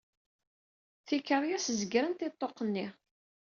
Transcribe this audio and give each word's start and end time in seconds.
Tikeṛyas 1.07 1.65
zeggrent 1.79 2.25
i 2.27 2.29
ṭṭuq-nni. 2.33 2.87